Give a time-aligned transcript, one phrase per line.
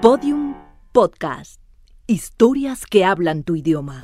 [0.00, 0.54] Podium
[0.92, 1.60] Podcast.
[2.06, 4.02] Historias que hablan tu idioma.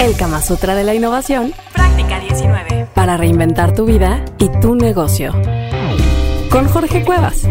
[0.00, 1.52] El Kama Sutra de la Innovación.
[1.74, 2.88] Práctica 19.
[2.94, 5.32] Para reinventar tu vida y tu negocio.
[6.50, 7.46] Con Jorge Cuevas.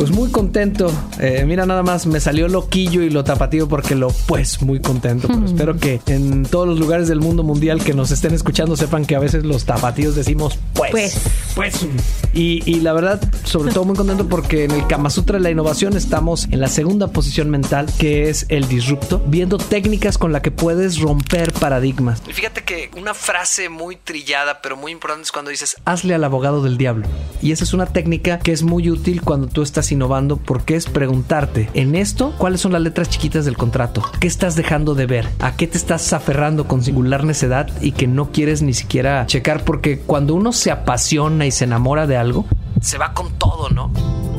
[0.00, 0.90] Pues muy contento.
[1.18, 5.28] Eh, mira, nada más me salió loquillo y lo tapatío porque lo pues muy contento.
[5.28, 9.04] Pero espero que en todos los lugares del mundo mundial que nos estén escuchando sepan
[9.04, 10.90] que a veces los tapatíos decimos pues.
[10.90, 11.20] Pues.
[11.54, 11.86] Pues.
[12.32, 15.50] Y, y la verdad, sobre todo muy contento porque en el Kama Sutra de la
[15.50, 20.40] innovación estamos en la segunda posición mental que es el disrupto, viendo técnicas con la
[20.40, 22.22] que puedes romper paradigmas.
[22.26, 26.24] Y fíjate que una frase muy trillada pero muy importante es cuando dices hazle al
[26.24, 27.06] abogado del diablo.
[27.42, 30.86] Y esa es una técnica que es muy útil cuando tú estás innovando porque es
[30.86, 35.28] preguntarte en esto cuáles son las letras chiquitas del contrato, qué estás dejando de ver,
[35.38, 39.64] a qué te estás aferrando con singular necedad y que no quieres ni siquiera checar
[39.64, 42.46] porque cuando uno se apasiona y se enamora de algo,
[42.80, 43.90] se va con todo, ¿no?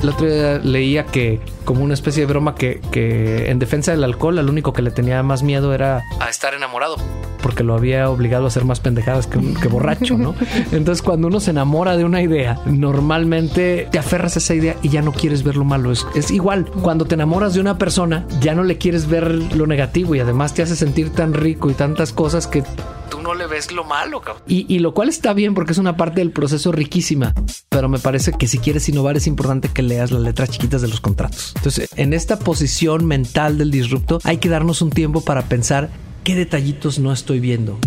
[0.02, 4.04] El otro día leía que, como una especie de broma, que, que en defensa del
[4.04, 6.96] alcohol, al único que le tenía más miedo era a estar enamorado,
[7.42, 10.36] porque lo había obligado a hacer más pendejadas que, borracho, ¿no?
[10.72, 14.90] Entonces, cuando uno se enamora de una idea, normalmente te aferras a esa idea y
[14.90, 15.92] ya no quieres ver lo malo.
[15.92, 19.68] Es, es igual, cuando te enamoras de una persona, ya no le quieres ver lo
[19.68, 22.64] negativo y además te hace sentir tan rico y tantas cosas que
[23.10, 24.44] tú no le ves lo malo, cabrón.
[24.48, 27.34] Y, y lo cual está bien porque es una parte del proceso riquísima.
[27.70, 30.88] Pero me parece que si quieres innovar es importante que leas las letras chiquitas de
[30.88, 31.54] los contratos.
[31.56, 35.90] Entonces, en esta posición mental del disrupto, hay que darnos un tiempo para pensar
[36.24, 37.80] qué detallitos no estoy viendo.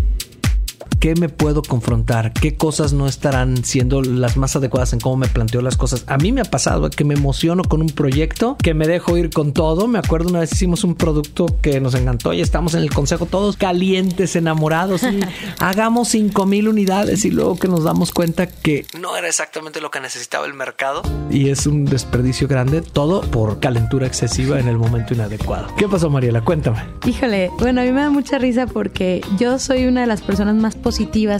[1.04, 2.32] ¿Qué me puedo confrontar?
[2.32, 6.02] ¿Qué cosas no estarán siendo las más adecuadas en cómo me planteo las cosas?
[6.06, 9.28] A mí me ha pasado que me emociono con un proyecto, que me dejo ir
[9.28, 9.86] con todo.
[9.86, 13.26] Me acuerdo una vez hicimos un producto que nos encantó y estamos en el consejo
[13.26, 15.20] todos calientes, enamorados y
[15.58, 19.90] hagamos 5 mil unidades y luego que nos damos cuenta que no era exactamente lo
[19.90, 24.78] que necesitaba el mercado y es un desperdicio grande, todo por calentura excesiva en el
[24.78, 25.66] momento inadecuado.
[25.76, 26.42] ¿Qué pasó Mariela?
[26.42, 26.82] Cuéntame.
[27.04, 30.54] Híjole, bueno, a mí me da mucha risa porque yo soy una de las personas
[30.54, 30.93] más positivas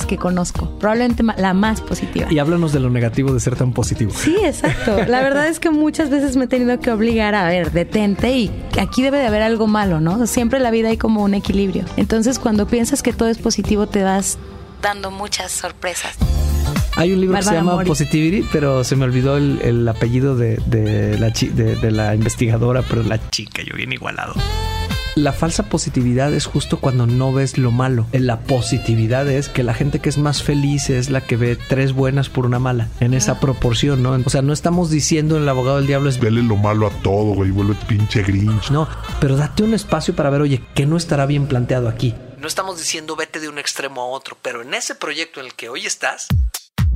[0.09, 0.69] que conozco.
[0.79, 2.27] Probablemente la más positiva.
[2.31, 4.13] Y háblanos de lo negativo de ser tan positivo.
[4.15, 4.97] Sí, exacto.
[5.07, 8.51] La verdad es que muchas veces me he tenido que obligar a ver, detente y
[8.81, 10.27] aquí debe de haber algo malo, ¿no?
[10.27, 11.85] Siempre en la vida hay como un equilibrio.
[11.97, 14.39] Entonces, cuando piensas que todo es positivo, te vas
[14.83, 16.17] dando muchas sorpresas.
[16.97, 17.89] Hay un libro que se llama Mori.
[17.89, 22.15] Positivity, pero se me olvidó el, el apellido de, de la chi- de, de la
[22.15, 24.35] investigadora, pero la chica, yo bien igualado.
[25.17, 28.07] La falsa positividad es justo cuando no ves lo malo.
[28.13, 31.93] La positividad es que la gente que es más feliz es la que ve tres
[31.93, 34.11] buenas por una mala, en esa proporción, ¿no?
[34.25, 37.35] O sea, no estamos diciendo el abogado del diablo es Vele lo malo a todo,
[37.35, 37.53] güey.
[37.53, 38.71] Vuelve pinche Grinch.
[38.71, 38.89] no,
[39.21, 42.15] pero date un espacio para ver, oye, ¿qué no estará bien planteado aquí?
[42.39, 45.55] No estamos diciendo vete de un extremo a otro, pero en ese proyecto en el
[45.55, 46.27] que hoy estás,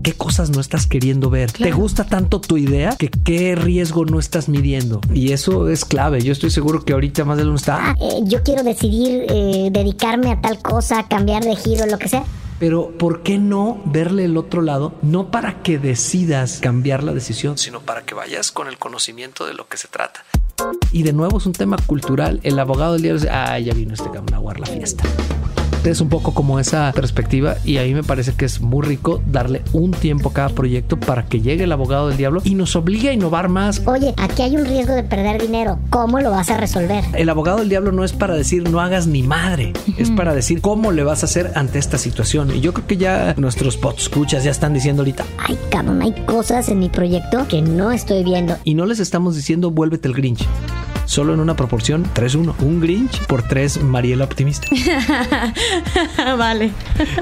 [0.02, 1.52] ¿qué cosas no estás queriendo ver?
[1.52, 5.00] ¿Te gusta tanto tu idea que qué riesgo no estás midiendo?
[5.12, 6.20] Y eso es clave.
[6.22, 9.68] Yo estoy seguro que ahorita más de uno está, "Ah, eh, yo quiero decidir eh,
[9.70, 12.24] dedicarme a tal cosa, cambiar de giro, lo que sea.
[12.58, 14.92] pero ¿por qué no verle el otro lado?
[15.00, 19.54] No para que decidas cambiar la decisión, sino para que vayas con el conocimiento de
[19.54, 20.24] lo que se trata.
[20.90, 22.40] Y de nuevo es un tema cultural.
[22.42, 25.04] El abogado del diario dice, ah, ya vino este cabrón a aguar la fiesta.
[25.84, 29.22] Es un poco como esa perspectiva y a mí me parece que es muy rico
[29.26, 32.76] darle un tiempo a cada proyecto para que llegue el abogado del diablo y nos
[32.76, 33.82] obligue a innovar más.
[33.86, 35.78] Oye, aquí hay un riesgo de perder dinero.
[35.88, 37.04] ¿Cómo lo vas a resolver?
[37.14, 40.60] El abogado del diablo no es para decir no hagas ni madre, es para decir
[40.60, 42.54] cómo le vas a hacer ante esta situación.
[42.54, 46.68] Y yo creo que ya nuestros escuchas ya están diciendo ahorita, Ay, cabrón, hay cosas
[46.68, 48.56] en mi proyecto que no estoy viendo.
[48.64, 50.46] y no les estamos diciendo vuélvete el Grinch.
[51.08, 52.54] Solo en una proporción 3-1.
[52.60, 54.68] Un Grinch por 3 Mariela Optimista.
[56.36, 56.70] vale.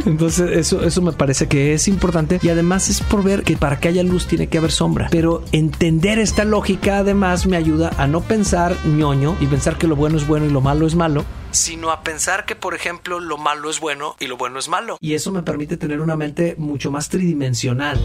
[0.05, 3.79] Entonces eso, eso me parece que es importante y además es por ver que para
[3.79, 5.07] que haya luz tiene que haber sombra.
[5.13, 9.95] Pero entender esta lógica además me ayuda a no pensar ñoño y pensar que lo
[9.95, 13.39] bueno es bueno y lo malo es malo, sino a pensar que por ejemplo lo
[13.39, 14.99] malo es bueno y lo bueno es malo.
[15.01, 17.99] Y eso me permite tener una mente mucho más tridimensional.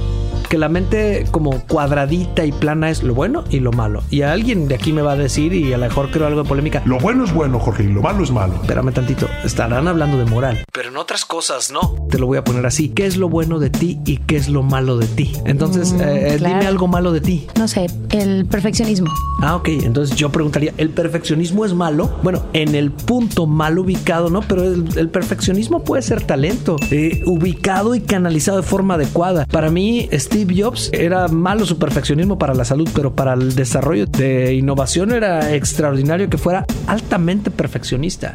[0.50, 4.04] Que la mente como cuadradita y plana es lo bueno y lo malo.
[4.10, 6.50] Y alguien de aquí me va a decir, y a lo mejor creo algo de
[6.50, 8.56] polémica, Lo bueno es bueno, Jorge, y lo malo es malo.
[8.56, 10.65] Espérame tantito, estarán hablando de moral.
[10.74, 11.95] Pero en otras cosas no.
[12.10, 12.89] Te lo voy a poner así.
[12.89, 15.31] ¿Qué es lo bueno de ti y qué es lo malo de ti?
[15.45, 16.56] Entonces, eh, claro.
[16.56, 17.48] dime algo malo de ti.
[17.57, 19.10] No sé, el perfeccionismo.
[19.42, 19.69] Ah, ok.
[19.69, 22.10] Entonces yo preguntaría, ¿el perfeccionismo es malo?
[22.24, 24.42] Bueno, en el punto mal ubicado, ¿no?
[24.42, 29.45] Pero el, el perfeccionismo puede ser talento, eh, ubicado y canalizado de forma adecuada.
[29.45, 34.06] Para mí, Steve Jobs era malo su perfeccionismo para la salud, pero para el desarrollo
[34.06, 38.33] de innovación era extraordinario que fuera altamente perfeccionista.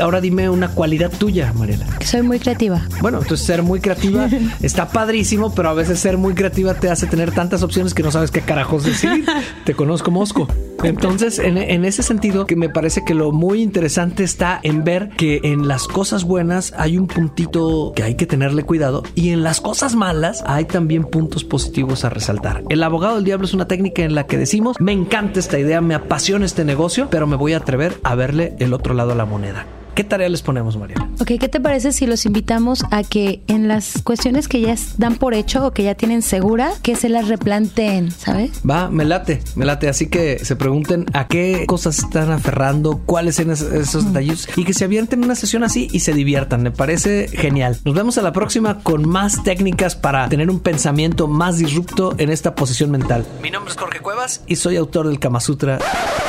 [0.00, 1.86] ahora dime una cualidad tuya, Mariela.
[1.98, 2.82] Que soy muy creativa.
[3.00, 4.28] Bueno, entonces ser muy creativa
[4.62, 8.10] está padrísimo, pero a veces ser muy creativa te hace tener tantas opciones que no
[8.10, 9.24] sabes qué carajos decir.
[9.64, 10.48] te conozco Mosco.
[10.82, 15.40] Entonces, en, ese sentido, que me parece que lo muy interesante está en ver que
[15.42, 19.60] en las cosas buenas hay un puntito que hay que tenerle cuidado y en las
[19.60, 22.62] cosas malas hay también puntos positivos a resaltar.
[22.68, 25.80] El abogado del diablo es una técnica en la que decimos, me encanta esta idea,
[25.80, 29.16] me apasiona este negocio, pero me voy a atrever a verle el otro lado a
[29.16, 29.66] la moneda.
[29.96, 31.08] ¿Qué tarea les ponemos, Mariela?
[31.20, 35.16] Ok, ¿qué te parece si los invitamos a que en las cuestiones que ya dan
[35.16, 38.60] por hecho o que ya tienen segura, que se las replanteen, ¿sabes?
[38.68, 39.88] Va, me late, me late.
[39.88, 44.64] Así que se pregunten a qué cosas están aferrando, cuáles son esos, esos detalles y
[44.64, 46.62] que se avienten una sesión así y se diviertan.
[46.62, 47.78] Me parece genial.
[47.86, 52.28] Nos vemos a la próxima con más técnicas para tener un pensamiento más disrupto en
[52.28, 53.24] esta posición mental.
[53.40, 55.78] Mi nombre es Jorge Cuevas y soy autor del Kama Sutra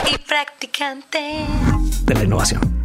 [0.10, 1.20] Y practicante.
[2.06, 2.77] de la innovación.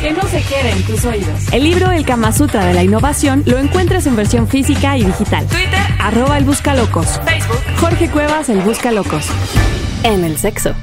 [0.00, 1.52] Que no se quede en tus oídos.
[1.52, 5.46] El libro El Kama Sutra de la Innovación lo encuentras en versión física y digital.
[5.46, 7.20] Twitter, arroba el Buscalocos.
[7.24, 9.26] Facebook, Jorge Cuevas, el Buscalocos.
[10.04, 10.74] En el sexo.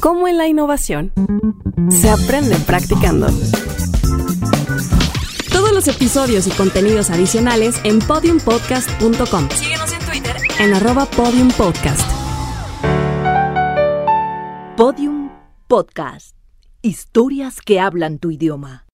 [0.00, 1.12] Como en la innovación.
[1.90, 3.28] Se aprende practicando.
[5.52, 9.48] Todos los episodios y contenidos adicionales en podiumpodcast.com.
[9.50, 12.10] Síguenos en Twitter en arroba podiumpodcast.
[14.76, 15.30] Podium
[15.68, 16.41] Podcast.
[16.84, 18.86] Historias que hablan tu idioma.